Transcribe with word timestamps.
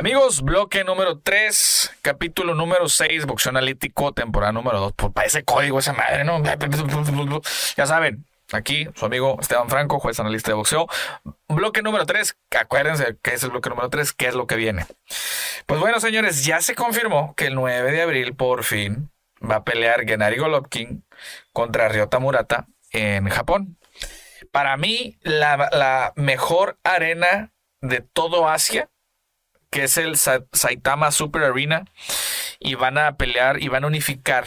Amigos, 0.00 0.40
bloque 0.40 0.82
número 0.82 1.18
3, 1.18 1.98
capítulo 2.00 2.54
número 2.54 2.88
6, 2.88 3.26
boxeo 3.26 3.50
analítico, 3.50 4.14
temporada 4.14 4.50
número 4.50 4.80
2. 4.80 4.94
Pues 4.96 5.12
parece 5.12 5.44
código 5.44 5.78
esa 5.78 5.92
madre, 5.92 6.24
¿no? 6.24 6.42
Ya 7.76 7.84
saben, 7.84 8.24
aquí 8.50 8.88
su 8.94 9.04
amigo 9.04 9.36
Esteban 9.38 9.68
Franco, 9.68 10.00
juez 10.00 10.18
analista 10.18 10.52
de 10.52 10.54
boxeo. 10.54 10.86
Bloque 11.48 11.82
número 11.82 12.06
3, 12.06 12.34
acuérdense 12.58 13.18
que 13.20 13.34
es 13.34 13.42
el 13.42 13.50
bloque 13.50 13.68
número 13.68 13.90
3, 13.90 14.14
¿qué 14.14 14.28
es 14.28 14.34
lo 14.34 14.46
que 14.46 14.56
viene? 14.56 14.86
Pues 15.66 15.78
bueno, 15.78 16.00
señores, 16.00 16.46
ya 16.46 16.62
se 16.62 16.74
confirmó 16.74 17.34
que 17.34 17.48
el 17.48 17.54
9 17.54 17.92
de 17.92 18.00
abril, 18.00 18.34
por 18.34 18.64
fin, 18.64 19.10
va 19.38 19.56
a 19.56 19.64
pelear 19.64 20.06
Gennady 20.06 20.38
Golovkin 20.38 21.04
contra 21.52 21.90
Ryota 21.90 22.18
Murata 22.18 22.68
en 22.92 23.28
Japón. 23.28 23.76
Para 24.50 24.78
mí, 24.78 25.18
la 25.20 26.14
mejor 26.16 26.78
arena 26.84 27.52
de 27.82 28.00
todo 28.00 28.48
Asia 28.48 28.88
que 29.70 29.84
es 29.84 29.96
el 29.96 30.16
Saitama 30.16 31.10
Super 31.12 31.44
Arena, 31.44 31.84
y 32.58 32.74
van 32.74 32.98
a 32.98 33.16
pelear 33.16 33.62
y 33.62 33.68
van 33.68 33.84
a 33.84 33.86
unificar 33.86 34.46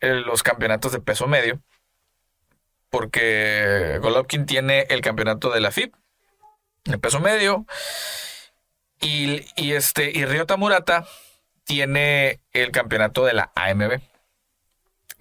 eh, 0.00 0.14
los 0.14 0.42
campeonatos 0.42 0.92
de 0.92 1.00
peso 1.00 1.26
medio, 1.26 1.60
porque 2.90 3.98
Golovkin 4.00 4.46
tiene 4.46 4.86
el 4.90 5.00
campeonato 5.00 5.50
de 5.50 5.60
la 5.60 5.70
FIB, 5.70 5.92
de 6.84 6.98
peso 6.98 7.20
medio, 7.20 7.66
y, 9.00 9.72
este, 9.72 10.10
y 10.12 10.24
Ryota 10.24 10.56
Murata 10.56 11.06
tiene 11.64 12.40
el 12.52 12.70
campeonato 12.70 13.24
de 13.24 13.34
la 13.34 13.52
AMB. 13.54 14.00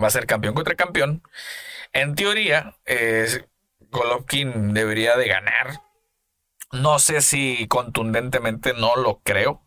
Va 0.02 0.08
a 0.08 0.12
ser 0.12 0.26
campeón 0.26 0.56
contra 0.56 0.76
campeón. 0.76 1.24
En 1.92 2.16
teoría, 2.16 2.78
Golovkin 3.92 4.74
debería 4.74 5.18
de 5.18 5.28
ganar 5.28 5.82
no 6.76 7.00
sé 7.00 7.22
si 7.22 7.68
contundentemente 7.68 8.74
no 8.74 8.96
lo 8.96 9.20
creo. 9.24 9.62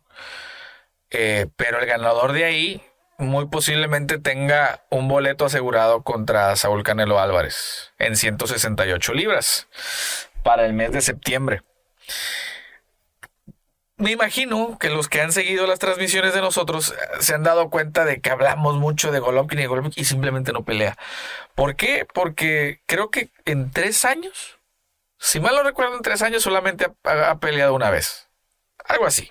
Eh, 1.11 1.47
pero 1.55 1.79
el 1.79 1.87
ganador 1.87 2.33
de 2.33 2.45
ahí 2.45 2.81
muy 3.17 3.47
posiblemente 3.47 4.17
tenga 4.19 4.85
un 4.89 5.07
boleto 5.07 5.45
asegurado 5.45 6.03
contra 6.03 6.55
Saúl 6.55 6.83
Canelo 6.83 7.19
Álvarez 7.19 7.91
en 7.99 8.15
168 8.15 9.13
libras 9.13 9.67
para 10.43 10.65
el 10.65 10.73
mes 10.73 10.91
de 10.91 11.01
septiembre. 11.01 11.61
Me 13.97 14.11
imagino 14.11 14.77
que 14.79 14.89
los 14.89 15.09
que 15.09 15.19
han 15.19 15.33
seguido 15.33 15.67
las 15.67 15.79
transmisiones 15.79 16.33
de 16.33 16.39
nosotros 16.39 16.91
eh, 16.91 16.95
se 17.19 17.35
han 17.35 17.43
dado 17.43 17.69
cuenta 17.69 18.05
de 18.05 18.21
que 18.21 18.29
hablamos 18.29 18.77
mucho 18.77 19.11
de 19.11 19.19
Golovkin 19.19 19.59
y 19.59 19.65
Golovkin 19.65 19.93
y 19.97 20.05
simplemente 20.05 20.53
no 20.53 20.63
pelea. 20.63 20.97
¿Por 21.53 21.75
qué? 21.75 22.07
Porque 22.13 22.81
creo 22.85 23.11
que 23.11 23.29
en 23.43 23.71
tres 23.71 24.05
años 24.05 24.58
si 25.19 25.39
mal 25.41 25.53
no 25.53 25.63
recuerdo, 25.63 25.97
en 25.97 26.01
tres 26.01 26.21
años 26.21 26.41
solamente 26.41 26.87
ha, 27.03 27.39
peleado 27.39 27.73
una 27.73 27.89
vez. 27.89 28.29
Algo 28.85 29.05
así. 29.05 29.29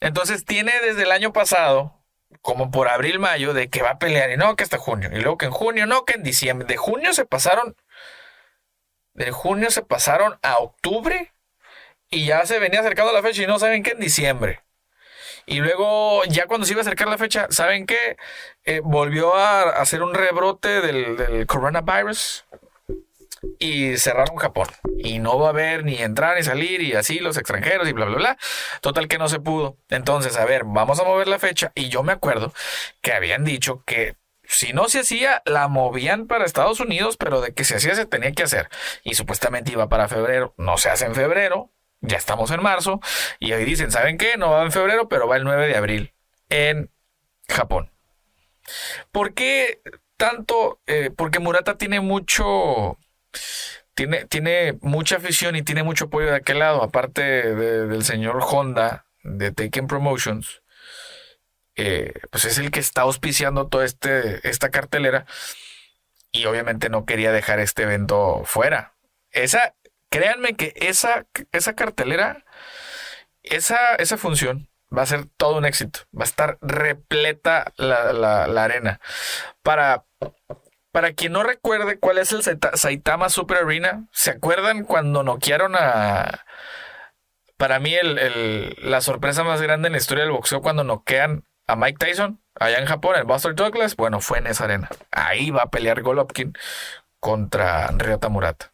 Entonces 0.00 0.44
tiene 0.44 0.72
desde 0.80 1.04
el 1.04 1.12
año 1.12 1.32
pasado, 1.32 2.04
como 2.42 2.70
por 2.70 2.88
abril, 2.88 3.18
mayo, 3.18 3.54
de 3.54 3.70
que 3.70 3.82
va 3.82 3.92
a 3.92 3.98
pelear 3.98 4.30
y 4.30 4.36
no, 4.36 4.54
que 4.54 4.64
hasta 4.64 4.76
junio. 4.76 5.08
Y 5.12 5.20
luego 5.20 5.38
que 5.38 5.46
en 5.46 5.52
junio, 5.52 5.86
no, 5.86 6.04
que 6.04 6.14
en 6.14 6.22
diciembre. 6.22 6.68
De 6.68 6.76
junio 6.76 7.14
se 7.14 7.24
pasaron. 7.24 7.74
De 9.14 9.30
junio 9.30 9.70
se 9.70 9.82
pasaron 9.82 10.38
a 10.42 10.58
octubre 10.58 11.32
y 12.10 12.26
ya 12.26 12.44
se 12.44 12.58
venía 12.58 12.80
acercando 12.80 13.12
la 13.12 13.22
fecha 13.22 13.42
y 13.42 13.46
no 13.46 13.58
saben 13.58 13.82
qué 13.82 13.92
en 13.92 14.00
diciembre. 14.00 14.62
Y 15.46 15.60
luego, 15.60 16.22
ya 16.24 16.46
cuando 16.46 16.66
se 16.66 16.72
iba 16.72 16.80
a 16.80 16.82
acercar 16.82 17.08
la 17.08 17.18
fecha, 17.18 17.46
¿saben 17.50 17.86
qué? 17.86 18.16
Eh, 18.64 18.80
volvió 18.84 19.34
a 19.36 19.62
hacer 19.80 20.02
un 20.02 20.12
rebrote 20.12 20.82
del 20.82 21.46
coronavirus 21.46 22.44
y 23.58 23.96
cerraron 23.96 24.36
Japón. 24.36 24.68
Y 24.98 25.18
no 25.18 25.38
va 25.38 25.48
a 25.48 25.50
haber 25.50 25.84
ni 25.84 25.96
entrar 25.96 26.36
ni 26.36 26.42
salir 26.42 26.82
y 26.82 26.94
así 26.94 27.18
los 27.18 27.36
extranjeros 27.36 27.88
y 27.88 27.92
bla, 27.92 28.06
bla, 28.06 28.16
bla. 28.16 28.38
Total 28.80 29.08
que 29.08 29.18
no 29.18 29.28
se 29.28 29.40
pudo. 29.40 29.78
Entonces, 29.88 30.36
a 30.36 30.44
ver, 30.44 30.62
vamos 30.64 31.00
a 31.00 31.04
mover 31.04 31.28
la 31.28 31.38
fecha. 31.38 31.72
Y 31.74 31.88
yo 31.88 32.02
me 32.02 32.12
acuerdo 32.12 32.52
que 33.00 33.12
habían 33.12 33.44
dicho 33.44 33.82
que 33.86 34.16
si 34.44 34.72
no 34.72 34.88
se 34.88 35.00
hacía, 35.00 35.42
la 35.44 35.68
movían 35.68 36.26
para 36.26 36.44
Estados 36.44 36.80
Unidos, 36.80 37.16
pero 37.16 37.40
de 37.40 37.52
que 37.52 37.64
se 37.64 37.76
hacía 37.76 37.94
se 37.94 38.06
tenía 38.06 38.32
que 38.32 38.44
hacer. 38.44 38.68
Y 39.02 39.14
supuestamente 39.14 39.72
iba 39.72 39.88
para 39.88 40.08
febrero. 40.08 40.54
No 40.56 40.78
se 40.78 40.88
hace 40.88 41.06
en 41.06 41.14
febrero. 41.14 41.72
Ya 42.00 42.16
estamos 42.16 42.50
en 42.50 42.62
marzo. 42.62 43.00
Y 43.38 43.52
ahí 43.52 43.64
dicen, 43.64 43.90
¿saben 43.90 44.18
qué? 44.18 44.36
No 44.36 44.50
va 44.50 44.62
en 44.62 44.72
febrero, 44.72 45.08
pero 45.08 45.26
va 45.26 45.36
el 45.36 45.44
9 45.44 45.66
de 45.66 45.76
abril 45.76 46.14
en 46.48 46.90
Japón. 47.48 47.90
¿Por 49.12 49.34
qué 49.34 49.80
tanto? 50.16 50.80
Eh, 50.86 51.10
porque 51.16 51.38
Murata 51.38 51.76
tiene 51.76 52.00
mucho 52.00 52.98
tiene, 53.96 54.26
tiene 54.26 54.78
mucha 54.82 55.16
afición 55.16 55.56
y 55.56 55.62
tiene 55.62 55.82
mucho 55.82 56.04
apoyo 56.04 56.26
de 56.26 56.36
aquel 56.36 56.58
lado, 56.58 56.82
aparte 56.82 57.22
del 57.22 58.04
señor 58.04 58.38
Honda 58.42 59.06
de 59.22 59.52
Taken 59.52 59.86
Promotions. 59.86 60.62
Eh, 61.76 62.12
pues 62.30 62.44
es 62.44 62.58
el 62.58 62.70
que 62.70 62.80
está 62.80 63.02
auspiciando 63.02 63.68
toda 63.68 63.84
este, 63.84 64.46
esta 64.48 64.70
cartelera 64.70 65.26
y 66.30 66.44
obviamente 66.46 66.88
no 66.88 67.04
quería 67.06 67.32
dejar 67.32 67.58
este 67.58 67.82
evento 67.84 68.42
fuera. 68.44 68.94
Esa, 69.30 69.74
créanme 70.10 70.56
que 70.56 70.74
esa, 70.76 71.26
esa 71.52 71.74
cartelera, 71.74 72.44
esa, 73.42 73.94
esa 73.96 74.18
función 74.18 74.68
va 74.96 75.02
a 75.02 75.06
ser 75.06 75.26
todo 75.38 75.56
un 75.56 75.64
éxito. 75.64 76.00
Va 76.14 76.22
a 76.22 76.28
estar 76.28 76.58
repleta 76.60 77.72
la, 77.76 78.12
la 78.12 78.64
arena. 78.64 79.00
Para 79.62 80.04
para 80.96 81.12
quien 81.12 81.32
no 81.32 81.42
recuerde 81.42 81.98
cuál 81.98 82.16
es 82.16 82.32
el 82.32 82.42
Saitama 82.72 83.28
Super 83.28 83.58
Arena, 83.58 84.06
¿se 84.12 84.30
acuerdan 84.30 84.82
cuando 84.82 85.22
noquearon 85.22 85.76
a... 85.76 86.46
Para 87.58 87.80
mí 87.80 87.94
la 88.78 89.02
sorpresa 89.02 89.44
más 89.44 89.60
grande 89.60 89.88
en 89.88 89.92
la 89.92 89.98
historia 89.98 90.24
del 90.24 90.32
boxeo 90.32 90.62
cuando 90.62 90.84
noquean 90.84 91.44
a 91.66 91.76
Mike 91.76 91.98
Tyson 91.98 92.40
allá 92.54 92.78
en 92.78 92.86
Japón, 92.86 93.14
el 93.16 93.24
Buster 93.24 93.54
Douglas, 93.54 93.94
bueno, 93.94 94.22
fue 94.22 94.38
en 94.38 94.46
esa 94.46 94.64
arena. 94.64 94.88
Ahí 95.10 95.50
va 95.50 95.64
a 95.64 95.70
pelear 95.70 96.00
Golovkin 96.00 96.54
contra 97.20 97.88
Ryota 97.88 98.30
Murata. 98.30 98.72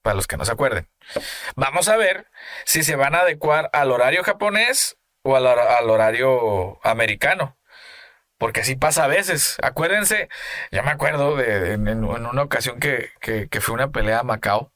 Para 0.00 0.16
los 0.16 0.26
que 0.26 0.38
no 0.38 0.46
se 0.46 0.52
acuerden. 0.52 0.88
Vamos 1.54 1.90
a 1.90 1.98
ver 1.98 2.30
si 2.64 2.82
se 2.82 2.96
van 2.96 3.14
a 3.14 3.20
adecuar 3.20 3.68
al 3.74 3.92
horario 3.92 4.24
japonés 4.24 4.96
o 5.20 5.36
al 5.36 5.90
horario 5.90 6.80
americano. 6.82 7.58
Porque 8.40 8.62
así 8.62 8.74
pasa 8.74 9.04
a 9.04 9.06
veces. 9.06 9.58
Acuérdense, 9.62 10.30
ya 10.70 10.82
me 10.82 10.90
acuerdo 10.90 11.36
de, 11.36 11.74
en, 11.74 12.04
una 12.04 12.42
ocasión 12.42 12.80
que, 12.80 13.10
que, 13.20 13.60
fue 13.60 13.74
una 13.74 13.90
pelea 13.90 14.20
a 14.20 14.22
Macao. 14.22 14.72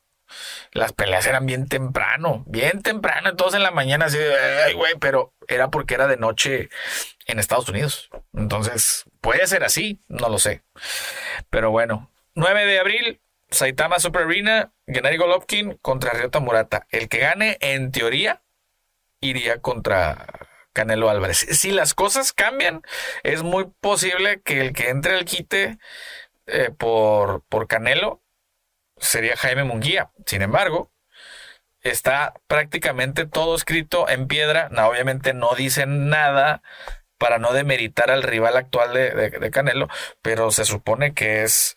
Las 0.73 0.93
peleas 0.93 1.27
eran 1.27 1.47
bien 1.47 1.67
temprano, 1.67 2.45
bien 2.47 2.83
temprano, 2.83 3.37
todos 3.37 3.55
en 3.55 3.63
la 3.63 3.71
mañana, 3.71 4.07
así 4.07 4.19
ay, 4.67 4.75
güey, 4.75 4.97
pero 5.01 5.33
era 5.49 5.69
porque 5.71 5.95
era 5.95 6.07
de 6.09 6.19
noche 6.19 6.69
en 7.25 7.39
Estados 7.39 7.67
Unidos. 7.71 8.11
Entonces, 8.35 9.05
puede 9.23 9.47
ser 9.47 9.65
así, 9.65 9.99
no 10.09 10.29
lo 10.29 10.39
sé. 10.39 10.63
Pero 11.49 11.71
bueno, 11.71 12.11
9 12.35 12.67
de 12.67 12.81
abril, 12.81 13.21
Saitama 13.51 13.99
Super 13.99 14.25
Arena, 14.25 14.73
Gennady 14.87 15.17
Golovkin 15.17 15.79
contra 15.79 16.13
Ryota 16.13 16.39
Murata. 16.41 16.87
El 16.91 17.09
que 17.09 17.19
gane, 17.19 17.57
en 17.63 17.93
teoría, 17.93 18.43
iría 19.21 19.63
contra 19.63 20.27
Canelo 20.75 21.09
Álvarez. 21.09 21.39
Si 21.39 21.71
las 21.71 21.95
cosas 21.95 22.35
cambian, 22.35 22.83
es 23.23 23.43
muy 23.43 23.67
posible 23.81 24.43
que 24.43 24.61
el 24.61 24.75
que 24.75 24.91
entre 24.91 25.15
al 25.15 25.25
quite 25.25 25.79
eh, 26.47 26.71
por, 26.77 27.43
por 27.49 27.67
Canelo 27.67 28.23
sería 28.99 29.37
Jaime 29.37 29.65
Munguía. 29.65 30.11
Sin 30.27 30.43
embargo, 30.43 30.93
está 31.81 32.35
prácticamente 32.47 33.27
todo 33.27 33.55
escrito 33.57 34.09
en 34.09 34.27
piedra. 34.27 34.69
No, 34.71 34.89
obviamente 34.89 35.33
no 35.33 35.55
dicen 35.55 36.09
nada 36.09 36.63
para 37.19 37.39
no 37.39 37.53
demeritar 37.53 38.11
al 38.11 38.23
rival 38.23 38.57
actual 38.57 38.93
de, 38.93 39.51
Canelo, 39.51 39.89
pero 40.21 40.51
se 40.51 40.65
supone 40.65 41.15
que 41.15 41.45
es 41.45 41.77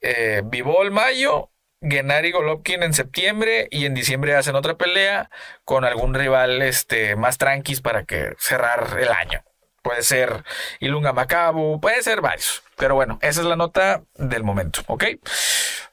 eh, 0.00 0.42
el 0.42 0.90
Mayo 0.90 1.50
Gennady 1.80 2.32
Golovkin 2.32 2.82
en 2.82 2.92
septiembre 2.92 3.68
y 3.70 3.86
en 3.86 3.94
diciembre 3.94 4.34
hacen 4.34 4.56
otra 4.56 4.76
pelea 4.76 5.30
con 5.64 5.84
algún 5.84 6.14
rival 6.14 6.62
este, 6.62 7.16
más 7.16 7.38
tranquis 7.38 7.80
para 7.80 8.04
que 8.04 8.34
cerrar 8.38 8.98
el 9.00 9.08
año. 9.08 9.44
Puede 9.82 10.02
ser 10.02 10.44
Ilunga 10.80 11.12
Macabu, 11.12 11.80
puede 11.80 12.02
ser 12.02 12.20
varios. 12.20 12.62
Pero 12.76 12.94
bueno, 12.94 13.18
esa 13.22 13.40
es 13.40 13.46
la 13.46 13.56
nota 13.56 14.02
del 14.14 14.42
momento, 14.42 14.82
¿ok? 14.86 15.04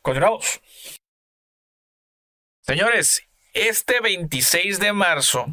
Continuamos. 0.02 0.62
Señores, 2.62 3.24
este 3.54 4.02
26 4.02 4.80
de 4.80 4.92
marzo 4.92 5.46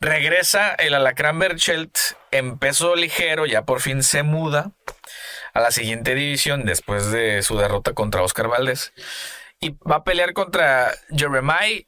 regresa 0.00 0.74
el 0.74 0.94
Alacrán 0.94 1.38
Berchelt 1.38 1.96
en 2.32 2.58
peso 2.58 2.96
ligero, 2.96 3.46
ya 3.46 3.64
por 3.64 3.80
fin 3.80 4.02
se 4.02 4.24
muda 4.24 4.72
a 5.52 5.60
la 5.60 5.70
siguiente 5.70 6.14
división 6.14 6.64
después 6.64 7.10
de 7.10 7.42
su 7.42 7.56
derrota 7.58 7.92
contra 7.94 8.22
Oscar 8.22 8.48
Valdés. 8.48 8.92
Y 9.60 9.70
va 9.78 9.96
a 9.96 10.04
pelear 10.04 10.32
contra 10.34 10.92
Jeremiah 11.10 11.82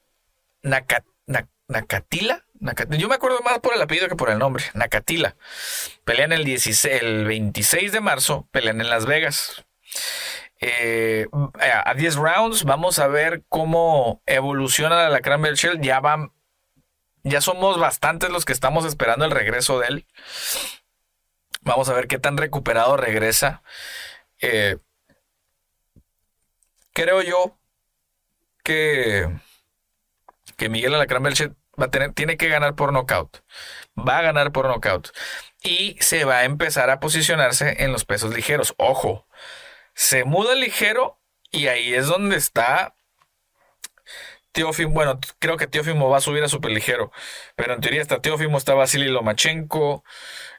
Nakatila. 1.67 2.43
Yo 2.89 3.09
me 3.09 3.15
acuerdo 3.15 3.41
más 3.41 3.59
por 3.59 3.73
el 3.73 3.81
apellido 3.81 4.07
que 4.07 4.15
por 4.15 4.29
el 4.29 4.39
nombre. 4.39 4.65
Nakatila. 4.73 5.35
Pelean 6.03 6.31
el, 6.31 6.43
16, 6.43 7.01
el 7.01 7.25
26 7.25 7.91
de 7.91 8.01
marzo, 8.01 8.47
pelean 8.51 8.81
en 8.81 8.89
Las 8.89 9.05
Vegas. 9.05 9.65
Eh, 10.59 11.27
a 11.59 11.93
10 11.95 12.15
rounds, 12.15 12.63
vamos 12.65 12.99
a 12.99 13.07
ver 13.07 13.43
cómo 13.49 14.21
evoluciona 14.27 15.09
la 15.09 15.21
Cranberry 15.21 15.55
Shell. 15.55 15.81
Ya 15.81 15.99
van 15.99 16.31
Ya 17.23 17.41
somos 17.41 17.79
bastantes 17.79 18.29
los 18.29 18.45
que 18.45 18.53
estamos 18.53 18.85
esperando 18.85 19.25
el 19.25 19.31
regreso 19.31 19.79
de 19.79 19.87
él. 19.87 20.05
Vamos 21.61 21.89
a 21.89 21.93
ver 21.93 22.07
qué 22.07 22.19
tan 22.19 22.37
recuperado 22.37 22.97
regresa. 22.97 23.63
Eh, 24.39 24.77
creo 26.93 27.21
yo 27.21 27.57
que, 28.63 29.29
que 30.57 30.69
Miguel 30.69 30.95
Alacrán 30.95 31.23
Belchet 31.23 31.53
va 31.79 31.85
a 31.85 31.91
tener, 31.91 32.13
tiene 32.13 32.37
que 32.37 32.49
ganar 32.49 32.75
por 32.75 32.93
nocaut. 32.93 33.37
Va 33.97 34.19
a 34.19 34.21
ganar 34.21 34.51
por 34.51 34.67
nocaut. 34.67 35.09
Y 35.63 35.97
se 35.99 36.25
va 36.25 36.39
a 36.39 36.45
empezar 36.45 36.89
a 36.89 36.99
posicionarse 36.99 37.83
en 37.83 37.91
los 37.91 38.05
pesos 38.05 38.33
ligeros. 38.33 38.73
Ojo, 38.77 39.27
se 39.93 40.23
muda 40.23 40.55
ligero 40.55 41.19
y 41.51 41.67
ahí 41.67 41.93
es 41.93 42.07
donde 42.07 42.37
está 42.37 42.95
Teófimo, 44.51 44.91
bueno, 44.91 45.19
creo 45.39 45.57
que 45.57 45.67
Teófimo 45.67 46.09
va 46.09 46.17
a 46.17 46.21
subir 46.21 46.43
a 46.43 46.49
super 46.49 46.71
ligero, 46.71 47.11
pero 47.55 47.73
en 47.73 47.81
teoría 47.81 48.01
está 48.01 48.21
Teófimo, 48.21 48.57
está 48.57 48.73
Vasily 48.73 49.07
Lomachenko, 49.07 50.03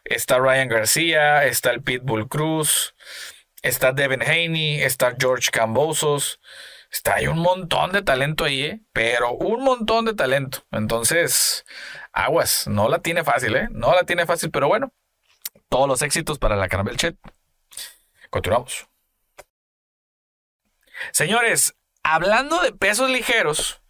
está 0.05 0.39
Ryan 0.39 0.69
García, 0.69 1.45
está 1.45 1.71
el 1.71 1.83
Pitbull 1.83 2.29
Cruz, 2.29 2.95
está 3.63 3.93
Devin 3.93 4.23
Haney, 4.23 4.83
está 4.83 5.15
George 5.19 5.51
Cambosos, 5.51 6.41
está 6.91 7.17
hay 7.17 7.27
un 7.27 7.39
montón 7.39 7.93
de 7.93 8.03
talento 8.03 8.45
ahí, 8.45 8.63
¿eh? 8.65 8.81
pero 8.93 9.33
un 9.33 9.63
montón 9.63 10.07
de 10.07 10.15
talento. 10.15 10.67
Entonces, 10.71 11.65
aguas, 12.13 12.67
no 12.69 12.89
la 12.89 13.01
tiene 13.01 13.25
fácil, 13.25 13.57
¿eh? 13.57 13.69
No 13.71 13.95
la 13.95 14.05
tiene 14.05 14.27
fácil, 14.27 14.51
pero 14.51 14.69
bueno, 14.69 14.93
todos 15.69 15.89
los 15.89 16.03
éxitos 16.03 16.39
para 16.39 16.57
la 16.57 16.69
Carabel 16.69 16.97
Chet. 16.97 17.17
Continuamos. 18.31 18.89
Señores, 21.11 21.75
hablando 22.03 22.63
de 22.63 22.73
pesos 22.73 23.11
ligeros, 23.11 23.82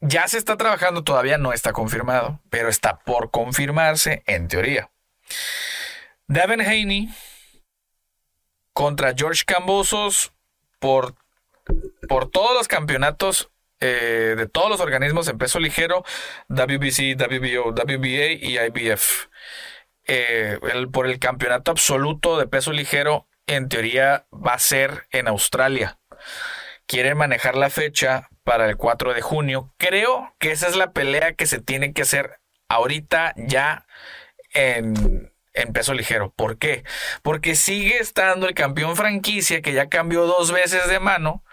ya 0.00 0.28
se 0.28 0.38
está 0.38 0.56
trabajando, 0.56 1.02
todavía 1.02 1.38
no 1.38 1.52
está 1.52 1.72
confirmado, 1.72 2.40
pero 2.50 2.68
está 2.68 2.98
por 2.98 3.30
confirmarse 3.30 4.22
en 4.26 4.48
teoría. 4.48 4.90
Devin 6.26 6.60
Haney 6.60 7.08
contra 8.72 9.14
George 9.16 9.44
Cambosos 9.44 10.32
por, 10.78 11.14
por 12.08 12.30
todos 12.30 12.54
los 12.54 12.68
campeonatos 12.68 13.50
eh, 13.80 14.34
de 14.36 14.46
todos 14.48 14.68
los 14.68 14.80
organismos 14.80 15.28
en 15.28 15.38
peso 15.38 15.58
ligero, 15.60 16.04
WBC, 16.48 17.16
WBO, 17.16 17.70
WBA 17.70 18.32
y 18.40 18.58
IBF. 18.58 19.28
Eh, 20.06 20.58
por 20.92 21.06
el 21.06 21.18
campeonato 21.18 21.70
absoluto 21.70 22.38
de 22.38 22.46
peso 22.46 22.72
ligero, 22.72 23.26
en 23.46 23.68
teoría 23.68 24.26
va 24.32 24.54
a 24.54 24.58
ser 24.58 25.06
en 25.10 25.28
Australia. 25.28 25.98
Quieren 26.88 27.18
manejar 27.18 27.54
la 27.54 27.68
fecha 27.68 28.30
para 28.44 28.64
el 28.64 28.78
4 28.78 29.12
de 29.12 29.20
junio. 29.20 29.74
Creo 29.76 30.34
que 30.38 30.52
esa 30.52 30.68
es 30.68 30.74
la 30.74 30.92
pelea 30.92 31.34
que 31.34 31.44
se 31.44 31.60
tiene 31.60 31.92
que 31.92 32.00
hacer 32.00 32.40
ahorita 32.66 33.34
ya 33.36 33.84
en, 34.54 35.30
peso 35.74 35.92
ligero. 35.92 36.32
¿Por 36.34 36.56
qué? 36.56 36.84
Porque 37.20 37.56
sigue 37.56 37.98
estando 37.98 38.48
el 38.48 38.54
campeón 38.54 38.96
franquicia 38.96 39.60
que 39.60 39.74
ya 39.74 39.90
cambió 39.90 40.24
dos 40.24 40.50
veces 40.50 40.88
de 40.88 40.98
mano 40.98 41.44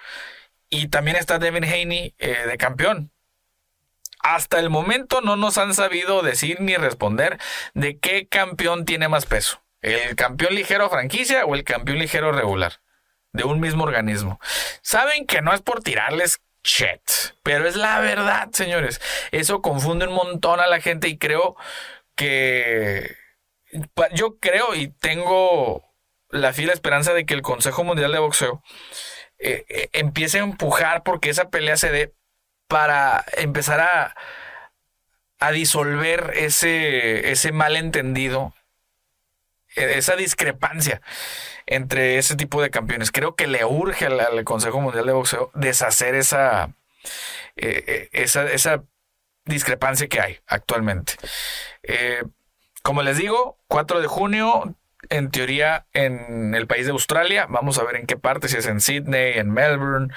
y 0.70 0.88
también 0.88 1.18
está 1.18 1.38
Devin 1.38 1.66
Haney 1.66 2.16
eh, 2.18 2.46
de 2.48 2.58
campeón. 2.58 3.12
Hasta 4.22 4.62
el 4.62 4.70
momento 4.70 5.20
no 5.20 5.36
nos 5.36 5.58
han 5.58 5.74
sabido 5.74 6.22
decir 6.22 6.62
ni 6.62 6.78
responder 6.78 7.40
de 7.74 8.00
qué 8.00 8.30
campeón 8.30 8.86
tiene 8.86 9.10
más 9.10 9.26
peso. 9.26 9.62
¿El 9.82 10.16
campeón 10.16 10.56
ligero 10.56 10.90
franquicia 10.90 11.44
o 11.44 11.56
el 11.56 11.66
campeón 11.66 12.00
ligero 12.00 12.32
regular? 12.32 12.80
De 13.36 13.44
un 13.44 13.60
mismo 13.60 13.84
organismo. 13.84 14.40
Saben 14.82 15.26
que 15.26 15.42
no 15.42 15.54
es 15.54 15.62
por 15.62 15.82
tirarles 15.82 16.40
chet. 16.64 17.36
Pero 17.44 17.68
es 17.68 17.76
la 17.76 18.00
verdad, 18.00 18.50
señores. 18.52 19.02
Eso 19.32 19.62
confunde 19.62 20.08
un 20.08 20.14
montón 20.14 20.60
a 20.60 20.68
la 20.68 20.82
gente 20.82 21.08
y 21.08 21.18
creo 21.18 21.56
que 22.16 23.16
yo 24.14 24.38
creo 24.40 24.74
y 24.76 24.88
tengo 24.88 25.84
la 26.30 26.54
fila 26.54 26.74
esperanza 26.74 27.14
de 27.14 27.26
que 27.26 27.34
el 27.34 27.42
Consejo 27.42 27.84
Mundial 27.84 28.12
de 28.12 28.20
Boxeo 28.20 28.64
eh, 29.38 29.66
eh, 29.70 29.90
empiece 29.94 30.40
a 30.40 30.44
empujar 30.44 31.04
porque 31.04 31.30
esa 31.30 31.50
pelea 31.50 31.78
se 31.78 31.92
dé 31.92 32.14
para 32.68 33.26
empezar 33.38 33.80
a, 33.82 34.16
a 35.40 35.52
disolver 35.52 36.32
ese, 36.36 37.32
ese 37.32 37.52
malentendido, 37.52 38.54
esa 39.76 40.16
discrepancia 40.16 41.02
entre 41.66 42.18
ese 42.18 42.36
tipo 42.36 42.62
de 42.62 42.70
campeones. 42.70 43.12
Creo 43.12 43.36
que 43.36 43.48
le 43.48 43.66
urge 43.66 44.06
al, 44.06 44.44
Consejo 44.44 44.82
Mundial 44.82 45.06
de 45.06 45.14
Boxeo 45.14 45.52
deshacer 45.54 46.16
esa, 46.16 46.74
eh, 47.56 47.84
eh, 47.88 48.10
esa, 48.12 48.46
esa, 48.52 48.84
discrepancia 49.48 50.08
que 50.08 50.20
hay 50.20 50.40
actualmente. 50.48 51.14
Eh, 51.84 52.24
como 52.82 53.04
les 53.04 53.18
digo, 53.18 53.60
4 53.68 54.02
de 54.02 54.08
junio, 54.08 54.76
en 55.10 55.30
teoría 55.30 55.86
en 55.94 56.56
el 56.56 56.66
país 56.66 56.88
de 56.88 56.94
Australia. 56.94 57.46
Vamos 57.48 57.78
a 57.78 57.84
ver 57.84 57.98
en 57.98 58.08
qué 58.08 58.18
parte, 58.18 58.48
si 58.48 58.58
es 58.58 58.66
en 58.66 58.82
Sydney, 58.82 59.38
en 59.38 59.52
Melbourne, 59.52 60.12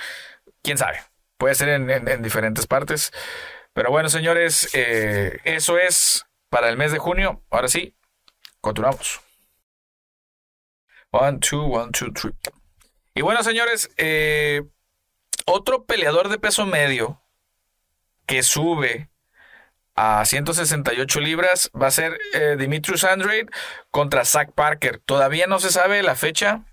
quién 0.62 0.78
sabe. 0.78 1.02
Puede 1.36 1.54
ser 1.56 1.68
en, 1.68 2.22
diferentes 2.22 2.66
partes. 2.66 3.12
Pero 3.74 3.90
bueno, 3.90 4.08
señores, 4.08 4.70
eso 4.72 5.76
es 5.76 6.24
para 6.48 6.70
el 6.70 6.78
mes 6.78 6.90
de 6.90 6.98
junio. 6.98 7.42
Ahora 7.50 7.68
sí, 7.68 7.94
continuamos. 8.62 9.20
One, 11.10 11.38
two, 11.40 11.62
one, 11.62 11.90
two, 11.92 12.12
three. 12.12 12.32
Y 13.14 13.22
bueno, 13.22 13.42
señores, 13.42 13.90
eh, 13.96 14.62
otro 15.46 15.84
peleador 15.84 16.28
de 16.28 16.38
peso 16.38 16.66
medio 16.66 17.20
que 18.26 18.42
sube 18.42 19.08
a 19.94 20.24
168 20.24 21.20
libras 21.20 21.70
va 21.74 21.88
a 21.88 21.90
ser 21.90 22.18
eh, 22.34 22.56
Dimitrius 22.58 23.02
Andrade 23.04 23.46
contra 23.90 24.24
Zach 24.24 24.52
Parker. 24.52 24.98
Todavía 24.98 25.46
no 25.46 25.58
se 25.58 25.70
sabe 25.70 26.02
la 26.02 26.14
fecha, 26.14 26.64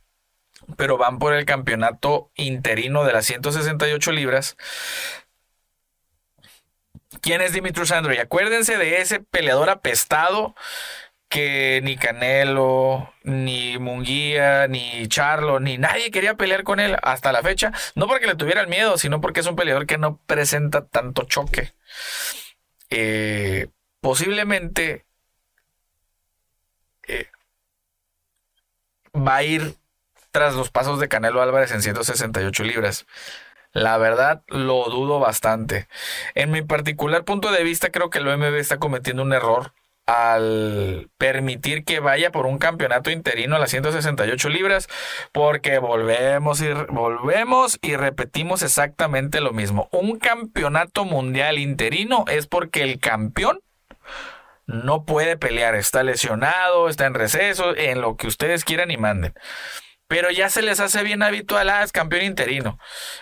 pero 0.78 0.98
van 0.98 1.18
por 1.18 1.34
el 1.34 1.46
campeonato 1.46 2.30
interino 2.36 3.04
de 3.04 3.14
las 3.14 3.26
168 3.26 4.12
libras. 4.12 4.58
¿Quién 7.22 7.42
es 7.42 7.54
Dimitrius 7.54 7.92
Andrade? 7.92 8.22
Acuérdense 8.22 8.78
de 8.78 9.02
ese 9.02 9.20
peleador 9.20 9.70
apestado 9.70 10.54
que 11.36 11.82
ni 11.84 11.98
Canelo, 11.98 13.14
ni 13.24 13.78
Munguía, 13.78 14.70
ni 14.70 15.06
Charlo, 15.10 15.60
ni 15.60 15.78
nadie 15.78 16.10
quería 16.10 16.36
pelear 16.36 16.64
con 16.64 16.80
él 16.80 16.96
hasta 17.02 17.34
la 17.34 17.44
fecha. 17.44 17.74
No 17.94 18.08
porque 18.08 18.26
le 18.26 18.36
tuviera 18.36 18.62
el 18.62 18.70
miedo, 18.70 18.98
sino 18.98 19.20
porque 19.20 19.42
es 19.42 19.46
un 19.46 19.58
peleador 19.58 19.86
que 19.86 19.98
no 19.98 20.18
presenta 20.28 20.86
tanto 20.88 21.24
choque. 21.24 21.74
Eh, 22.90 23.68
posiblemente 24.00 25.06
eh, 27.06 27.28
va 29.14 29.36
a 29.36 29.44
ir 29.44 29.76
tras 30.32 30.56
los 30.56 30.72
pasos 30.72 31.02
de 31.02 31.10
Canelo 31.10 31.42
Álvarez 31.42 31.72
en 31.72 31.82
168 31.82 32.64
libras. 32.64 33.06
La 33.74 33.98
verdad, 33.98 34.44
lo 34.48 34.86
dudo 34.86 35.20
bastante. 35.20 35.90
En 36.34 36.52
mi 36.52 36.62
particular 36.62 37.26
punto 37.26 37.52
de 37.52 37.64
vista, 37.66 37.92
creo 37.92 38.10
que 38.10 38.20
el 38.20 38.28
OMB 38.30 38.56
está 38.56 38.80
cometiendo 38.80 39.22
un 39.22 39.34
error 39.34 39.74
al 40.06 41.10
permitir 41.18 41.84
que 41.84 42.00
vaya 42.00 42.32
por 42.32 42.46
un 42.46 42.60
campeonato 42.60 43.10
interino 43.10 43.56
a 43.56 43.60
las 43.60 43.72
168 43.72 44.50
libras, 44.50 44.88
porque 45.32 45.80
volvemos 45.80 46.62
y 46.62 46.72
volvemos 46.90 47.80
y 47.82 47.96
repetimos 47.96 48.62
exactamente 48.62 49.42
lo 49.42 49.52
mismo. 49.52 49.90
Un 49.92 50.20
campeonato 50.20 51.06
mundial 51.06 51.58
interino 51.58 52.26
es 52.28 52.48
porque 52.48 52.84
el 52.84 53.00
campeón 53.00 53.62
no 54.68 55.06
puede 55.06 55.38
pelear, 55.38 55.76
está 55.76 56.04
lesionado, 56.04 56.90
está 56.90 57.06
en 57.06 57.14
receso, 57.14 57.76
en 57.76 58.02
lo 58.02 58.16
que 58.16 58.28
ustedes 58.28 58.64
quieran 58.64 58.92
y 58.92 58.98
manden. 58.98 59.34
Pero 60.08 60.30
ya 60.30 60.50
se 60.50 60.62
les 60.62 60.80
hace 60.80 61.02
bien 61.02 61.24
habitual, 61.24 61.68
ah, 61.70 61.84
es 61.84 61.92
campeón 61.92 62.24
interino, 62.24 62.78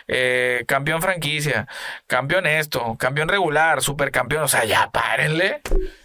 eh, 0.07 0.65
campeón 0.67 1.01
franquicia, 1.01 1.67
campeón 2.07 2.45
esto, 2.45 2.97
campeón 2.99 3.29
regular, 3.29 3.81
supercampeón, 3.81 4.43
o 4.43 4.47
sea, 4.49 4.65
ya 4.65 4.91
párenle. 4.91 5.61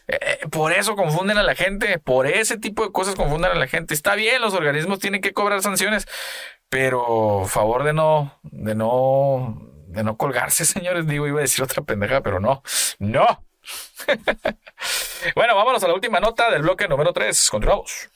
Eh, 0.09 0.19
eh, 0.43 0.49
por 0.49 0.73
eso 0.73 0.97
confunden 0.97 1.37
a 1.37 1.43
la 1.43 1.55
gente, 1.55 1.99
por 1.99 2.27
ese 2.27 2.57
tipo 2.59 2.83
de 2.85 2.93
cosas 2.93 3.15
confunden 3.15 3.53
a 3.53 3.55
la 3.55 3.69
gente. 3.69 3.93
Está 3.93 4.15
bien, 4.15 4.41
los 4.41 4.55
organismos 4.55 4.99
tienen 4.99 5.21
que 5.21 5.35
cobrar 5.35 5.61
sanciones, 5.61 6.07
pero 6.71 7.45
favor 7.47 7.85
de 7.85 7.93
no, 7.93 8.41
de 8.43 8.75
no, 8.75 9.61
de 9.89 10.03
no 10.03 10.17
colgarse, 10.17 10.65
señores. 10.65 11.07
Digo, 11.07 11.27
iba 11.27 11.39
a 11.39 11.43
decir 11.43 11.63
otra 11.63 11.83
pendeja, 11.83 12.23
pero 12.23 12.41
no, 12.41 12.63
no. 12.99 13.45
bueno, 15.35 15.55
vámonos 15.55 15.85
a 15.85 15.89
la 15.89 15.95
última 15.95 16.21
nota 16.21 16.51
del 16.51 16.63
bloque 16.63 16.89
número 16.89 17.13
3. 17.13 17.51
Continuamos. 17.51 18.09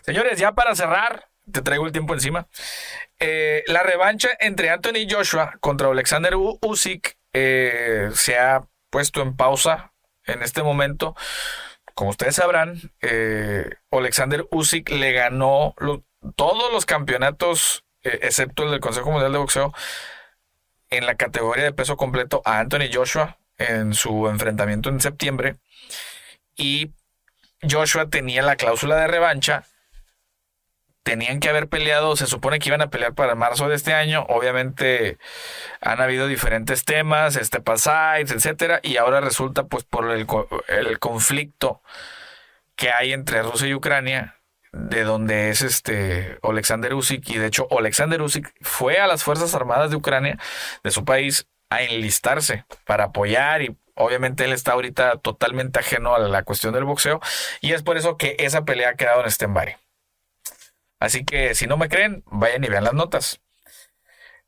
Señores, 0.00 0.40
ya 0.40 0.52
para 0.52 0.74
cerrar, 0.74 1.28
te 1.52 1.62
traigo 1.62 1.86
el 1.86 1.92
tiempo 1.92 2.14
encima. 2.14 2.48
Eh, 3.20 3.62
la 3.68 3.84
revancha 3.84 4.30
entre 4.40 4.70
Anthony 4.70 5.06
Joshua 5.08 5.54
contra 5.60 5.86
Alexander 5.86 6.34
Usyk 6.34 7.16
se 7.32 8.38
ha 8.38 8.66
puesto 8.90 9.22
en 9.22 9.36
pausa 9.36 9.91
en 10.26 10.42
este 10.42 10.62
momento, 10.62 11.14
como 11.94 12.10
ustedes 12.10 12.36
sabrán, 12.36 12.92
eh, 13.00 13.68
Alexander 13.90 14.46
Usyk 14.50 14.90
le 14.90 15.12
ganó 15.12 15.74
todos 16.36 16.72
los 16.72 16.86
campeonatos, 16.86 17.84
eh, 18.02 18.20
excepto 18.22 18.64
el 18.64 18.70
del 18.70 18.80
Consejo 18.80 19.10
Mundial 19.10 19.32
de 19.32 19.38
Boxeo, 19.38 19.74
en 20.90 21.06
la 21.06 21.16
categoría 21.16 21.64
de 21.64 21.72
peso 21.72 21.96
completo 21.96 22.42
a 22.44 22.58
Anthony 22.58 22.90
Joshua. 22.92 23.38
en 23.58 23.94
su 23.94 24.28
enfrentamiento 24.28 24.88
en 24.88 25.00
septiembre 25.00 25.56
y 26.56 26.90
Joshua 27.68 28.08
tenía 28.08 28.42
la 28.42 28.56
cláusula 28.56 28.96
de 28.96 29.06
revancha. 29.06 29.64
Tenían 31.02 31.40
que 31.40 31.48
haber 31.48 31.68
peleado, 31.68 32.14
se 32.16 32.26
supone 32.26 32.58
que 32.58 32.68
iban 32.68 32.82
a 32.82 32.90
pelear 32.90 33.14
para 33.14 33.34
marzo 33.34 33.68
de 33.68 33.74
este 33.74 33.92
año. 33.92 34.24
Obviamente 34.28 35.18
han 35.80 36.00
habido 36.00 36.26
diferentes 36.28 36.84
temas, 36.84 37.36
este 37.36 37.62
Sides, 37.76 38.30
etcétera, 38.30 38.80
y 38.82 38.96
ahora 38.98 39.20
resulta, 39.20 39.64
pues, 39.64 39.84
por 39.84 40.10
el, 40.10 40.26
el 40.68 40.98
conflicto 41.00 41.82
que 42.76 42.90
hay 42.90 43.12
entre 43.12 43.42
Rusia 43.42 43.68
y 43.68 43.74
Ucrania, 43.74 44.42
de 44.72 45.04
donde 45.04 45.50
es 45.50 45.62
este 45.62 46.38
Alexander 46.42 46.94
Usyk 46.94 47.28
y 47.28 47.38
de 47.38 47.46
hecho 47.46 47.68
Alexander 47.76 48.22
Usyk 48.22 48.52
fue 48.62 48.98
a 48.98 49.06
las 49.06 49.22
Fuerzas 49.22 49.54
Armadas 49.54 49.90
de 49.90 49.96
Ucrania 49.96 50.38
de 50.82 50.90
su 50.90 51.04
país 51.04 51.46
a 51.70 51.82
enlistarse 51.82 52.64
para 52.86 53.04
apoyar 53.04 53.62
y 53.62 53.76
obviamente 53.94 54.44
él 54.44 54.52
está 54.52 54.72
ahorita 54.72 55.18
totalmente 55.18 55.78
ajeno 55.78 56.14
a 56.14 56.18
la 56.18 56.42
cuestión 56.42 56.72
del 56.72 56.84
boxeo 56.84 57.20
y 57.60 57.72
es 57.72 57.82
por 57.82 57.96
eso 57.98 58.16
que 58.16 58.36
esa 58.38 58.64
pelea 58.64 58.90
ha 58.90 58.94
quedado 58.94 59.20
en 59.22 59.30
stand-by. 59.30 59.76
Así 61.02 61.24
que 61.24 61.56
si 61.56 61.66
no 61.66 61.76
me 61.76 61.88
creen, 61.88 62.22
vayan 62.26 62.62
y 62.62 62.68
vean 62.68 62.84
las 62.84 62.92
notas. 62.94 63.40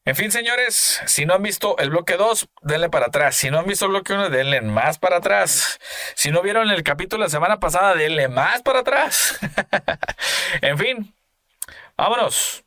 En 0.04 0.14
fin, 0.14 0.30
señores, 0.30 1.02
si 1.04 1.26
no 1.26 1.34
han 1.34 1.42
visto 1.42 1.76
el 1.78 1.90
bloque 1.90 2.16
2, 2.16 2.48
denle 2.62 2.88
para 2.90 3.06
atrás. 3.06 3.34
Si 3.34 3.50
no 3.50 3.58
han 3.58 3.66
visto 3.66 3.86
el 3.86 3.90
bloque 3.90 4.12
1, 4.12 4.30
denle 4.30 4.60
más 4.60 5.00
para 5.00 5.16
atrás. 5.16 5.80
Si 6.14 6.30
no 6.30 6.42
vieron 6.42 6.70
el 6.70 6.84
capítulo 6.84 7.24
la 7.24 7.28
semana 7.28 7.58
pasada, 7.58 7.96
denle 7.96 8.28
más 8.28 8.62
para 8.62 8.80
atrás. 8.80 9.36
en 10.62 10.78
fin, 10.78 11.12
vámonos. 11.96 12.63